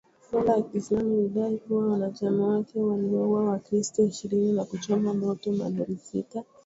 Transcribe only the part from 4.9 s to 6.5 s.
moto malori sita.